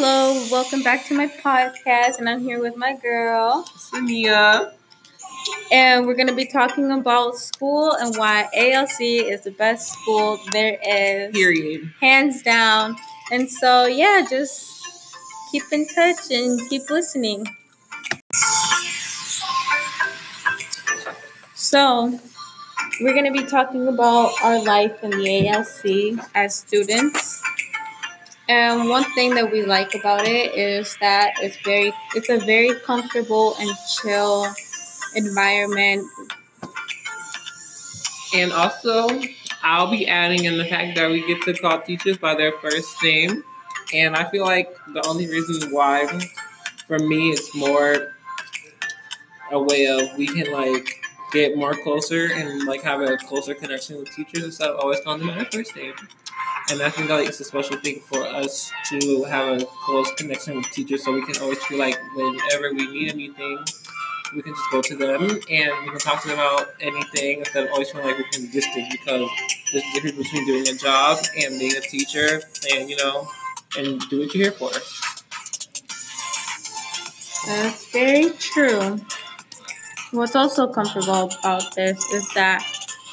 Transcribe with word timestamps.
Hello, 0.00 0.46
welcome 0.52 0.84
back 0.84 1.06
to 1.06 1.14
my 1.14 1.26
podcast, 1.26 2.18
and 2.18 2.28
I'm 2.28 2.38
here 2.40 2.60
with 2.62 2.76
my 2.76 2.94
girl, 2.94 3.64
Saneyah. 3.76 4.72
and 5.72 6.06
we're 6.06 6.14
going 6.14 6.28
to 6.28 6.36
be 6.36 6.46
talking 6.46 6.92
about 6.92 7.34
school 7.34 7.90
and 7.94 8.14
why 8.16 8.48
ALC 8.56 9.00
is 9.00 9.40
the 9.40 9.50
best 9.50 9.90
school 9.92 10.38
there 10.52 10.78
is, 10.86 11.32
Period. 11.34 11.92
hands 12.00 12.42
down. 12.44 12.94
And 13.32 13.50
so, 13.50 13.86
yeah, 13.86 14.24
just 14.30 14.70
keep 15.50 15.64
in 15.72 15.88
touch 15.88 16.30
and 16.30 16.60
keep 16.70 16.88
listening. 16.88 17.44
So, 21.56 22.20
we're 23.00 23.14
going 23.14 23.32
to 23.32 23.32
be 23.32 23.44
talking 23.48 23.88
about 23.88 24.30
our 24.44 24.62
life 24.62 25.02
in 25.02 25.10
the 25.10 25.48
ALC 25.48 26.24
as 26.36 26.54
students. 26.54 27.42
And 28.48 28.88
one 28.88 29.04
thing 29.14 29.34
that 29.34 29.52
we 29.52 29.62
like 29.62 29.94
about 29.94 30.26
it 30.26 30.54
is 30.54 30.96
that 31.00 31.34
it's 31.42 31.58
very 31.64 31.92
it's 32.14 32.30
a 32.30 32.38
very 32.38 32.74
comfortable 32.80 33.54
and 33.60 33.70
chill 34.00 34.46
environment. 35.14 36.06
And 38.34 38.52
also, 38.52 39.08
I'll 39.62 39.90
be 39.90 40.06
adding 40.06 40.44
in 40.44 40.56
the 40.56 40.64
fact 40.64 40.96
that 40.96 41.10
we 41.10 41.26
get 41.26 41.42
to 41.42 41.54
call 41.54 41.80
teachers 41.82 42.16
by 42.16 42.34
their 42.34 42.52
first 42.52 42.88
name. 43.02 43.44
And 43.92 44.16
I 44.16 44.28
feel 44.30 44.44
like 44.44 44.74
the 44.92 45.06
only 45.06 45.26
reason 45.26 45.70
why, 45.72 46.06
for 46.86 46.98
me, 46.98 47.30
it's 47.30 47.54
more 47.54 48.14
a 49.50 49.58
way 49.62 49.86
of 49.86 50.16
we 50.16 50.26
can 50.26 50.52
like 50.52 50.86
get 51.32 51.56
more 51.56 51.74
closer 51.82 52.30
and 52.32 52.64
like 52.64 52.82
have 52.82 53.00
a 53.00 53.16
closer 53.16 53.54
connection 53.54 53.98
with 53.98 54.10
teachers 54.14 54.44
instead 54.44 54.70
of 54.70 54.78
always 54.78 55.00
calling 55.00 55.20
them 55.20 55.28
by 55.28 55.34
their 55.34 55.44
first 55.50 55.76
name. 55.76 55.94
And 56.70 56.82
I 56.82 56.90
think 56.90 57.08
that 57.08 57.20
it's 57.20 57.40
a 57.40 57.44
special 57.44 57.78
thing 57.78 58.00
for 58.00 58.26
us 58.26 58.70
to 58.90 59.24
have 59.24 59.62
a 59.62 59.64
close 59.64 60.12
connection 60.16 60.56
with 60.56 60.66
teachers 60.70 61.02
so 61.02 61.12
we 61.12 61.24
can 61.24 61.40
always 61.42 61.62
feel 61.64 61.78
like 61.78 61.98
whenever 62.14 62.74
we 62.74 62.86
need 62.92 63.08
anything, 63.08 63.64
we 64.34 64.42
can 64.42 64.52
just 64.52 64.70
go 64.70 64.82
to 64.82 64.94
them 64.94 65.22
and 65.22 65.40
we 65.82 65.88
can 65.88 65.98
talk 65.98 66.20
to 66.22 66.28
them 66.28 66.38
about 66.38 66.68
anything 66.80 67.38
instead 67.38 67.64
of 67.64 67.70
always 67.72 67.90
feeling 67.90 68.06
like 68.06 68.18
we're 68.18 68.38
in 68.38 68.50
distance 68.50 68.86
because 68.92 69.30
there's 69.72 69.82
a 69.84 69.92
difference 69.94 70.16
between 70.18 70.46
doing 70.46 70.68
a 70.68 70.74
job 70.74 71.18
and 71.40 71.58
being 71.58 71.74
a 71.74 71.80
teacher 71.80 72.42
and, 72.74 72.90
you 72.90 72.96
know, 72.96 73.26
and 73.78 74.00
do 74.10 74.20
what 74.20 74.34
you're 74.34 74.44
here 74.44 74.52
for. 74.52 74.70
That's 77.46 77.90
very 77.92 78.30
true. 78.32 79.00
What's 80.10 80.36
also 80.36 80.66
comfortable 80.66 81.30
about 81.40 81.74
this 81.74 81.98
is 82.12 82.28
that 82.34 82.62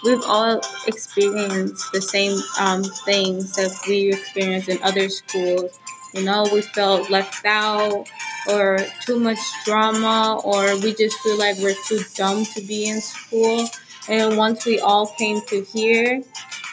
we've 0.06 0.24
all 0.26 0.62
experienced 0.88 1.92
the 1.92 2.02
same 2.02 2.40
um, 2.60 2.84
things 3.06 3.56
that 3.56 3.72
we 3.88 4.14
experienced 4.14 4.70
in 4.70 4.82
other 4.84 5.10
schools. 5.10 5.78
You 6.14 6.24
know, 6.24 6.48
we 6.54 6.62
felt 6.62 7.10
left 7.10 7.44
out 7.46 8.08
or 8.48 8.80
too 9.02 9.20
much 9.20 9.40
drama, 9.66 10.40
or 10.44 10.80
we 10.80 10.94
just 10.94 11.18
feel 11.20 11.38
like 11.38 11.58
we're 11.58 11.76
too 11.88 12.00
dumb 12.16 12.46
to 12.46 12.62
be 12.62 12.88
in 12.88 13.02
school. 13.02 13.68
And 14.08 14.38
once 14.38 14.66
we 14.66 14.80
all 14.80 15.08
came 15.08 15.42
to 15.48 15.64
here, 15.64 16.22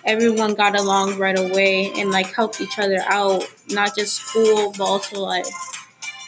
everyone 0.05 0.55
got 0.55 0.79
along 0.79 1.19
right 1.19 1.39
away 1.39 1.91
and 1.97 2.11
like 2.11 2.33
helped 2.35 2.61
each 2.61 2.79
other 2.79 3.01
out, 3.07 3.45
not 3.71 3.97
just 3.97 4.17
school, 4.17 4.73
but 4.77 4.85
also 4.85 5.21
like 5.21 5.47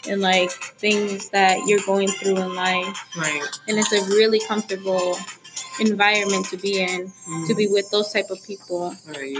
and 0.08 0.20
like 0.20 0.50
things 0.50 1.30
that 1.30 1.66
you're 1.66 1.84
going 1.86 2.08
through 2.08 2.36
in 2.36 2.54
life. 2.54 3.16
Right. 3.16 3.42
And 3.68 3.78
it's 3.78 3.92
a 3.92 4.02
really 4.14 4.40
comfortable 4.40 5.16
environment 5.80 6.46
to 6.46 6.56
be 6.56 6.80
in, 6.80 7.12
to 7.46 7.54
be 7.54 7.66
mm. 7.66 7.72
with 7.72 7.90
those 7.90 8.12
type 8.12 8.30
of 8.30 8.42
people. 8.44 8.94
Right. 9.06 9.36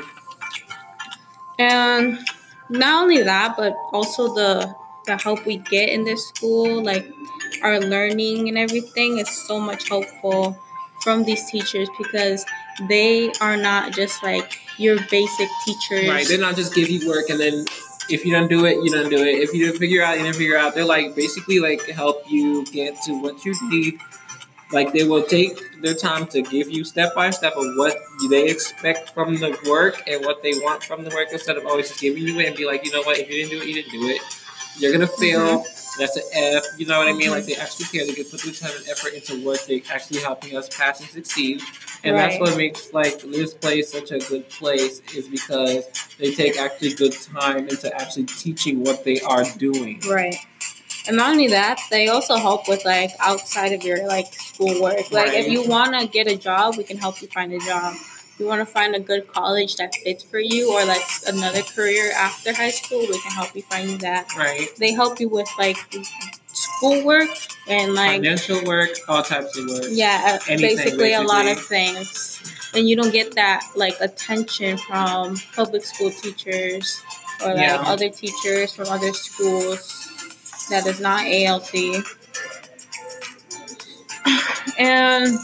And 1.59 2.19
not 2.69 3.03
only 3.03 3.23
that, 3.23 3.57
but 3.57 3.75
also 3.93 4.35
the 4.35 4.75
the 5.07 5.19
help 5.19 5.45
we 5.45 5.59
get 5.59 5.91
in 5.91 6.05
this 6.05 6.27
school, 6.29 6.83
like 6.83 7.07
our 7.63 7.79
learning 7.79 8.49
and 8.49 8.57
everything, 8.57 9.19
is 9.19 9.29
so 9.47 9.61
much 9.61 9.89
helpful 9.89 10.59
from 11.03 11.25
these 11.25 11.51
teachers 11.51 11.89
because 11.99 12.45
they 12.89 13.31
are 13.41 13.57
not 13.57 13.93
just 13.93 14.23
like 14.23 14.59
your 14.79 14.97
basic 15.11 15.49
teachers. 15.65 16.09
Right. 16.09 16.27
They're 16.27 16.39
not 16.39 16.57
just 16.57 16.75
give 16.75 16.89
you 16.89 17.07
work 17.07 17.29
and 17.29 17.39
then 17.39 17.67
if 18.09 18.25
you 18.25 18.33
don't 18.33 18.49
do 18.49 18.65
it, 18.67 18.77
you 18.85 18.91
don't 18.91 19.11
do 19.11 19.17
it. 19.17 19.41
If 19.41 19.55
you 19.55 19.67
don't 19.67 19.79
figure 19.79 20.03
out, 20.03 20.19
you 20.19 20.25
don't 20.25 20.37
figure 20.37 20.59
out. 20.59 20.75
They're 20.75 20.85
like 20.85 21.15
basically 21.15 21.61
like 21.61 21.83
help 21.89 22.31
you 22.31 22.65
get 22.67 23.01
to 23.03 23.13
what 23.21 23.45
you 23.45 23.55
need. 23.71 23.99
Like 24.73 24.93
they 24.93 25.05
will 25.05 25.23
take 25.23 25.59
their 25.85 25.95
time 25.95 26.27
to 26.29 26.43
give 26.43 26.71
you 26.71 26.85
step 26.85 27.15
by 27.15 27.31
step 27.31 27.55
of 27.57 27.65
what 27.77 27.97
they 28.31 28.49
expect 28.49 29.11
from 29.11 29.37
the 29.37 29.57
work 29.69 30.03
and 30.09 30.25
what 30.25 30.43
they 30.43 30.53
want 30.55 30.83
from 30.83 31.05
the 31.05 31.11
work 31.11 31.29
instead 31.31 31.57
of 31.57 31.67
always 31.67 31.89
just 31.89 32.01
giving 32.01 32.23
you 32.27 32.39
it 32.41 32.47
and 32.49 32.57
be 32.57 32.67
like, 32.67 32.85
you 32.85 32.93
know 32.93 33.03
what, 33.03 33.19
if 33.19 33.29
you 33.29 33.37
didn't 33.37 33.51
do 33.51 33.63
it, 33.63 33.69
you 33.69 33.75
didn't 33.75 33.93
do 33.93 34.09
it. 34.09 34.21
You're 34.79 34.93
gonna 34.93 35.07
fail. 35.07 35.65
That's 35.99 36.17
an 36.17 36.23
F. 36.35 36.65
You 36.77 36.87
know 36.87 36.99
what 36.99 37.07
I 37.07 37.13
mean? 37.13 37.31
Like 37.31 37.45
they 37.45 37.55
actually 37.55 37.87
care. 37.87 38.05
They 38.05 38.15
can 38.15 38.25
put 38.25 38.41
the 38.41 38.51
time 38.51 38.73
and 38.77 38.89
effort 38.89 39.13
into 39.13 39.45
what 39.45 39.65
they 39.69 39.83
actually 39.93 40.21
helping 40.21 40.57
us 40.57 40.69
pass 40.77 41.01
and 41.01 41.09
succeed. 41.09 41.63
And 42.03 42.17
that's 42.17 42.41
what 42.41 42.57
makes 42.57 42.93
like 42.93 43.21
this 43.23 43.55
place 43.55 43.93
such 43.93 44.11
a 44.11 44.19
good 44.19 44.49
place 44.49 45.01
is 45.15 45.29
because 45.29 45.85
they 46.19 46.35
take 46.35 46.59
actually 46.59 46.95
good 46.95 47.13
time 47.13 47.69
into 47.69 47.95
actually 47.95 48.25
teaching 48.25 48.83
what 48.83 49.05
they 49.05 49.21
are 49.21 49.45
doing. 49.57 50.01
Right. 50.09 50.37
And 51.07 51.17
not 51.19 51.33
only 51.33 51.49
that, 51.49 51.81
they 51.91 52.09
also 52.09 52.37
help 52.37 52.67
with 52.69 52.85
like 52.85 53.11
outside 53.21 53.73
of 53.73 53.83
your 53.85 54.07
like 54.07 54.33
schoolwork. 54.33 55.11
Like 55.13 55.35
if 55.35 55.49
you 55.49 55.67
want 55.69 55.99
to 55.99 56.07
get 56.07 56.27
a 56.27 56.37
job, 56.37 56.77
we 56.79 56.85
can 56.85 56.97
help 56.97 57.21
you 57.21 57.29
find 57.29 57.53
a 57.53 57.59
job. 57.59 57.95
If 57.95 58.41
you 58.41 58.47
want 58.47 58.61
to 58.61 58.67
find 58.67 58.97
a 58.97 59.01
good 59.01 59.29
college 59.29 59.77
that 59.77 59.95
fits 59.95 60.25
for 60.25 60.41
you 60.41 60.73
or 60.73 60.85
like 60.87 61.03
another 61.29 61.63
career 61.63 62.11
after 62.17 62.53
high 62.55 62.71
school, 62.71 63.01
we 63.01 63.21
can 63.21 63.31
help 63.33 63.55
you 63.55 63.63
find 63.63 64.01
that. 64.01 64.35
Right. 64.37 64.69
They 64.79 64.93
help 64.93 65.21
you 65.21 65.29
with 65.29 65.49
like 65.59 65.77
schoolwork 66.49 67.29
and 67.69 67.95
like 67.95 68.13
Financial 68.23 68.65
work, 68.65 68.91
all 69.09 69.23
types 69.23 69.57
of 69.59 69.69
work. 69.69 69.85
yeah, 69.91 70.23
uh, 70.25 70.39
Anything, 70.53 70.77
basically 70.77 71.13
a 71.15 71.23
lot 71.23 71.47
of 71.47 71.61
things. 71.61 72.41
And 72.75 72.89
you 72.89 72.97
don't 72.97 73.13
get 73.13 73.35
that 73.37 73.63
like 73.77 73.95
attention 74.01 74.79
from 74.79 75.37
public 75.55 75.85
school 75.85 76.11
teachers 76.11 77.03
or 77.43 77.49
like 77.55 77.59
Yeah. 77.59 77.83
other 77.87 78.09
teachers 78.09 78.75
from 78.75 78.89
other 78.89 79.13
schools 79.13 80.04
that 80.71 80.87
is 80.87 81.01
not 81.01 81.25
ALC. 81.27 82.05
And 84.79 85.39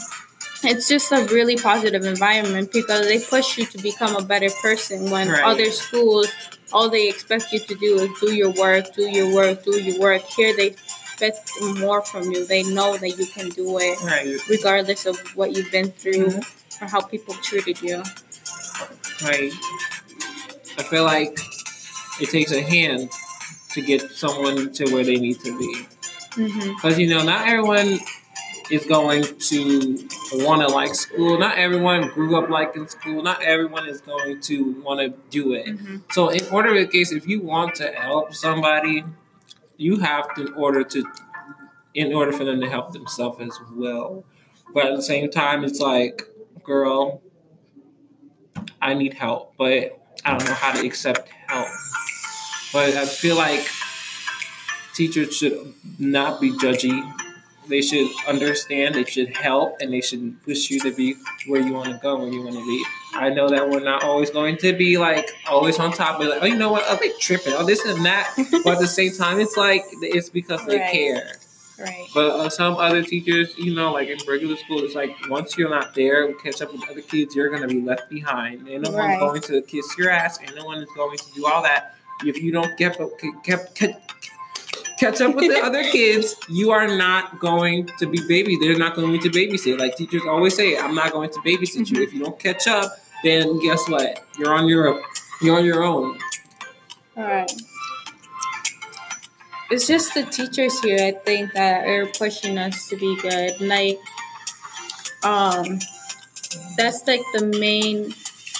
it's 0.63 0.87
just 0.87 1.11
a 1.11 1.23
really 1.31 1.55
positive 1.55 2.03
environment 2.05 2.71
because 2.71 3.05
they 3.07 3.19
push 3.19 3.57
you 3.57 3.65
to 3.67 3.77
become 3.77 4.15
a 4.15 4.21
better 4.23 4.49
person 4.61 5.09
when 5.09 5.29
Right. 5.29 5.43
other 5.43 5.71
schools 5.71 6.27
all 6.73 6.89
they 6.89 7.09
expect 7.09 7.51
you 7.51 7.59
to 7.59 7.75
do 7.75 7.99
is 7.99 8.09
do 8.21 8.33
your 8.33 8.49
work, 8.51 8.93
do 8.95 9.03
your 9.09 9.27
work, 9.33 9.63
do 9.65 9.77
your 9.79 9.99
work. 9.99 10.23
Here 10.23 10.55
they 10.55 10.67
expect 10.67 11.49
more 11.61 12.01
from 12.01 12.31
you. 12.31 12.45
They 12.45 12.63
know 12.63 12.95
that 12.97 13.09
you 13.19 13.25
can 13.25 13.49
do 13.49 13.77
it 13.79 13.99
Right. 14.01 14.37
regardless 14.47 15.05
of 15.05 15.17
what 15.35 15.51
you've 15.55 15.69
been 15.71 15.91
through 15.91 16.27
Mhm. 16.27 16.45
or 16.81 16.87
how 16.87 17.01
people 17.01 17.35
treated 17.43 17.81
you. 17.81 18.01
Right. 19.21 19.51
I 20.77 20.83
feel 20.83 21.03
like 21.03 21.37
it 22.21 22.29
takes 22.29 22.51
a 22.51 22.61
hand 22.61 23.09
to 23.73 23.81
get 23.81 24.11
someone 24.11 24.71
to 24.73 24.91
where 24.93 25.03
they 25.03 25.17
need 25.17 25.39
to 25.39 25.57
be. 25.57 25.85
Mm-hmm. 26.31 26.75
Because, 26.75 26.97
you 26.97 27.07
know, 27.07 27.23
not 27.23 27.47
everyone 27.47 27.99
is 28.69 28.85
going 28.85 29.23
to 29.23 30.07
want 30.33 30.61
to 30.61 30.67
like 30.67 30.95
school. 30.95 31.37
Not 31.37 31.57
everyone 31.57 32.09
grew 32.09 32.41
up 32.41 32.49
liking 32.49 32.87
school. 32.87 33.21
Not 33.21 33.41
everyone 33.41 33.87
is 33.87 34.01
going 34.01 34.39
to 34.41 34.81
want 34.81 34.99
to 34.99 35.17
do 35.29 35.53
it. 35.53 35.67
Mm-hmm. 35.67 35.97
So, 36.11 36.29
in 36.29 36.47
order 36.49 36.75
in 36.75 36.87
case, 36.87 37.11
if 37.11 37.27
you 37.27 37.41
want 37.41 37.75
to 37.75 37.87
help 37.91 38.33
somebody, 38.33 39.03
you 39.77 39.99
have 39.99 40.33
to 40.35 40.47
in 40.47 40.53
order 40.53 40.83
to, 40.83 41.05
in 41.93 42.13
order 42.13 42.31
for 42.31 42.45
them 42.45 42.61
to 42.61 42.69
help 42.69 42.93
themselves 42.93 43.41
as 43.41 43.59
well. 43.73 44.23
But 44.73 44.85
at 44.85 44.95
the 44.95 45.01
same 45.01 45.29
time, 45.29 45.65
it's 45.65 45.79
like, 45.79 46.23
girl, 46.63 47.21
I 48.81 48.93
need 48.93 49.13
help, 49.13 49.53
but 49.57 49.99
I 50.23 50.37
don't 50.37 50.45
know 50.45 50.53
how 50.53 50.71
to 50.73 50.85
accept 50.85 51.29
help. 51.47 51.67
But 52.73 52.93
I 52.95 53.05
feel 53.05 53.35
like 53.35 53.67
teachers 54.93 55.35
should 55.35 55.73
not 55.99 56.39
be 56.41 56.51
judgy. 56.51 57.01
They 57.67 57.81
should 57.81 58.09
understand, 58.27 58.95
they 58.95 59.05
should 59.05 59.35
help, 59.37 59.77
and 59.79 59.93
they 59.93 60.01
should 60.01 60.43
push 60.43 60.69
you 60.69 60.79
to 60.81 60.91
be 60.93 61.15
where 61.47 61.61
you 61.61 61.73
want 61.73 61.89
to 61.91 61.97
go, 62.01 62.17
where 62.17 62.27
you 62.27 62.41
want 62.43 62.55
to 62.55 62.65
be. 62.65 62.83
I 63.13 63.29
know 63.29 63.49
that 63.49 63.69
we're 63.69 63.79
not 63.81 64.03
always 64.03 64.29
going 64.29 64.57
to 64.57 64.73
be 64.73 64.97
like 64.97 65.29
always 65.49 65.79
on 65.79 65.93
top 65.93 66.19
of 66.19 66.27
like, 66.27 66.41
oh, 66.41 66.45
you 66.45 66.55
know 66.57 66.71
what? 66.71 66.83
Oh, 66.87 66.97
they 66.99 67.11
tripping. 67.19 67.53
Oh, 67.53 67.65
this 67.65 67.85
and 67.85 68.03
that. 68.05 68.33
but 68.63 68.73
at 68.73 68.79
the 68.79 68.87
same 68.87 69.11
time, 69.13 69.39
it's 69.39 69.55
like 69.57 69.83
it's 70.01 70.29
because 70.29 70.65
they 70.65 70.79
Right. 70.79 70.91
care. 70.91 71.35
Right. 71.79 72.05
But 72.13 72.29
uh, 72.31 72.49
some 72.49 72.75
other 72.77 73.03
teachers, 73.03 73.55
you 73.57 73.73
know, 73.73 73.91
like 73.93 74.07
in 74.09 74.17
regular 74.27 74.55
school, 74.57 74.83
it's 74.83 74.93
like 74.95 75.15
once 75.29 75.57
you're 75.57 75.69
not 75.69 75.95
there, 75.95 76.31
catch 76.35 76.61
up 76.61 76.71
with 76.71 76.87
other 76.89 77.01
kids, 77.01 77.35
you're 77.35 77.49
gonna 77.49 77.67
be 77.67 77.81
left 77.81 78.09
behind. 78.09 78.67
And 78.67 78.83
no 78.83 78.91
Right. 78.91 79.19
one's 79.21 79.47
going 79.47 79.61
to 79.61 79.67
kiss 79.67 79.97
your 79.97 80.09
ass, 80.09 80.39
and 80.45 80.55
no 80.55 80.65
one 80.65 80.77
is 80.79 80.89
going 80.95 81.17
to 81.17 81.23
do 81.35 81.45
all 81.47 81.63
that. 81.63 81.95
If 82.23 82.41
you 82.41 82.51
don't 82.51 82.77
get 82.77 82.97
kept, 83.43 83.75
kept, 83.75 84.11
catch 84.99 85.19
up 85.21 85.35
with 85.35 85.49
the 85.49 85.61
other 85.63 85.83
kids, 85.83 86.35
you 86.47 86.71
are 86.71 86.87
not 86.87 87.39
going 87.39 87.87
to 87.97 88.05
be 88.05 88.19
baby. 88.27 88.57
They're 88.59 88.77
not 88.77 88.95
going 88.95 89.19
to 89.19 89.29
babysit. 89.29 89.79
Like 89.79 89.95
teachers 89.95 90.21
always 90.27 90.55
say, 90.55 90.77
I'm 90.77 90.95
not 90.95 91.11
going 91.11 91.31
to 91.31 91.39
babysit 91.39 91.89
you. 91.89 92.03
If 92.03 92.13
you 92.13 92.23
don't 92.23 92.39
catch 92.39 92.67
up, 92.67 92.91
then 93.23 93.59
guess 93.59 93.87
what? 93.89 94.23
You're 94.37 94.53
on 94.53 94.67
your 94.67 95.01
you're 95.41 95.57
on 95.57 95.65
your 95.65 95.83
own. 95.83 96.17
All 97.17 97.23
right. 97.23 97.51
it's 99.71 99.87
just 99.87 100.13
the 100.13 100.23
teachers 100.23 100.79
here. 100.81 100.99
I 100.99 101.11
think 101.11 101.53
that 101.53 101.87
are 101.87 102.05
pushing 102.05 102.57
us 102.57 102.87
to 102.89 102.95
be 102.95 103.17
good. 103.21 103.59
Like, 103.59 103.99
um, 105.23 105.79
that's 106.77 107.05
like 107.07 107.21
the 107.33 107.45
main 107.59 108.13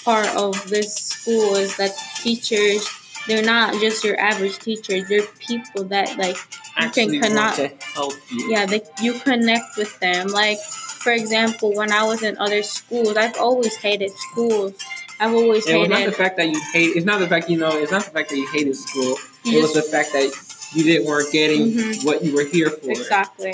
part 0.04 0.28
of 0.36 0.70
this 0.70 0.96
school 0.96 1.56
is 1.56 1.78
that 1.78 1.92
teachers 2.22 2.88
they're 3.28 3.44
not 3.44 3.74
just 3.76 4.04
your 4.04 4.20
average 4.20 4.58
teachers. 4.60 5.08
They're 5.08 5.26
people 5.40 5.86
that 5.86 6.18
like 6.18 6.38
you 6.82 6.90
can 6.92 7.22
connect. 7.22 7.84
help 7.84 8.14
you. 8.32 8.50
Yeah, 8.52 8.66
they, 8.66 8.82
you 9.02 9.14
connect 9.14 9.78
with 9.78 9.98
them. 10.00 10.28
Like, 10.28 10.60
for 10.60 11.12
example, 11.12 11.74
when 11.76 11.92
I 11.92 12.04
was 12.04 12.24
in 12.24 12.38
other 12.38 12.64
schools, 12.64 13.16
I've 13.18 13.38
always 13.38 13.76
hated 13.78 14.12
schools. 14.12 14.74
I've 15.20 15.34
always 15.34 15.68
It 15.68 15.78
was 15.78 15.90
not 15.90 16.06
the 16.06 16.12
fact 16.12 16.38
that 16.38 16.50
you 16.50 16.60
hate. 16.74 16.96
It's 16.96 17.06
not 17.06 17.20
the 17.20 17.28
fact 17.28 17.50
you 17.50 17.58
know. 17.58 17.78
It's 17.78 17.92
not 17.92 18.04
the 18.06 18.12
fact 18.12 18.30
that 18.30 18.36
you 18.38 18.48
hated 18.48 18.76
school. 18.76 19.18
You 19.44 19.60
it 19.60 19.62
was 19.62 19.74
the 19.74 19.84
fact 19.84 20.14
that 20.14 20.32
you 20.74 20.84
didn't 20.84 21.06
weren't 21.06 21.32
getting 21.32 21.72
Mhm. 21.74 22.06
what 22.06 22.24
you 22.24 22.34
were 22.34 22.46
here 22.46 22.70
for. 22.72 22.90
Exactly. 22.92 23.54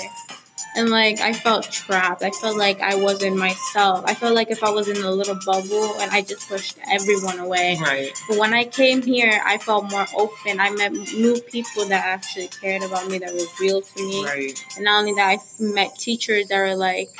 And 0.78 0.90
like 0.90 1.20
I 1.20 1.32
felt 1.32 1.64
trapped. 1.72 2.22
I 2.22 2.30
felt 2.30 2.56
like 2.56 2.80
I 2.80 2.94
wasn't 2.94 3.36
myself. 3.36 4.04
I 4.06 4.14
felt 4.14 4.34
like 4.34 4.50
if 4.52 4.62
I 4.62 4.70
was 4.70 4.86
in 4.88 5.02
a 5.02 5.10
little 5.10 5.38
bubble 5.44 5.98
and 6.00 6.10
I 6.12 6.22
just 6.22 6.48
pushed 6.48 6.78
everyone 6.88 7.40
away. 7.40 7.76
Right. 7.82 8.12
But 8.28 8.38
when 8.38 8.54
I 8.54 8.64
came 8.64 9.02
here, 9.02 9.40
I 9.44 9.58
felt 9.58 9.90
more 9.90 10.06
open. 10.16 10.60
I 10.60 10.70
met 10.70 10.92
new 10.92 11.40
people 11.40 11.84
that 11.86 12.04
actually 12.06 12.46
cared 12.48 12.84
about 12.84 13.08
me, 13.10 13.18
that 13.18 13.34
were 13.34 13.40
real 13.60 13.82
to 13.82 14.06
me. 14.06 14.24
Right. 14.24 14.64
And 14.76 14.84
not 14.84 15.00
only 15.00 15.14
that, 15.14 15.38
I 15.38 15.62
met 15.62 15.98
teachers 15.98 16.46
that 16.48 16.56
are 16.56 16.76
like, 16.76 17.10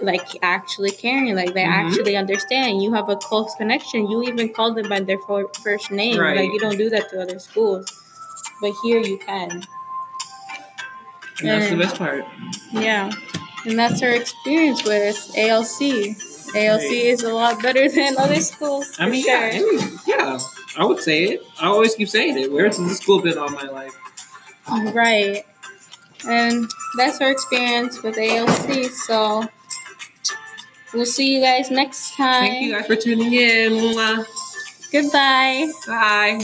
like 0.00 0.26
actually 0.42 0.90
caring, 0.90 1.36
like 1.36 1.54
they 1.54 1.62
Mhm. 1.62 1.68
actually 1.86 2.16
understand. 2.16 2.82
You 2.82 2.92
have 2.94 3.08
a 3.08 3.14
close 3.16 3.54
connection. 3.54 4.10
You 4.10 4.24
even 4.24 4.52
call 4.52 4.74
them 4.74 4.88
by 4.88 4.98
their 5.00 5.20
fir- 5.28 5.48
first 5.62 5.92
name. 5.92 6.18
Right. 6.18 6.38
Like 6.38 6.52
you 6.52 6.58
don't 6.58 6.76
do 6.76 6.90
that 6.90 7.08
to 7.10 7.22
other 7.22 7.38
schools, 7.38 7.86
but 8.60 8.72
here 8.82 8.98
you 8.98 9.18
can. 9.18 9.64
And 11.40 11.48
that's 11.48 11.70
the 11.70 11.76
best 11.76 11.96
part. 11.96 12.24
Yeah, 12.72 13.10
and 13.66 13.78
that's 13.78 14.00
her 14.00 14.10
experience 14.10 14.84
with 14.84 15.16
ALC. 15.36 16.16
ALC 16.56 16.82
Right. 16.82 16.90
is 16.92 17.22
a 17.24 17.32
lot 17.34 17.60
better 17.62 17.88
than 17.94 18.16
other 18.16 18.40
schools. 18.40 18.94
I 18.98 19.08
mean, 19.08 19.24
sure. 19.24 19.50
yeah, 19.50 19.88
yeah. 20.06 20.38
I 20.78 20.84
would 20.84 21.00
say 21.00 21.24
it. 21.24 21.42
I 21.60 21.66
always 21.66 21.94
keep 21.94 22.08
saying 22.08 22.38
it. 22.38 22.52
Where's 22.52 22.76
the 22.78 22.88
school 22.90 23.20
been 23.20 23.38
all 23.38 23.50
my 23.50 23.64
life? 23.64 23.92
Right. 24.94 25.44
And 26.26 26.70
that's 26.96 27.18
her 27.18 27.30
experience 27.30 28.02
with 28.02 28.16
ALC. 28.18 28.84
So 29.06 29.46
we'll 30.94 31.04
see 31.06 31.34
you 31.34 31.40
guys 31.42 31.70
next 31.70 32.14
time. 32.16 32.46
Thank 32.48 32.64
you 32.64 32.72
guys 32.72 32.86
for 32.86 32.96
tuning 32.96 33.32
in. 33.34 33.94
Goodbye. 34.92 35.70
Bye. 35.86 36.40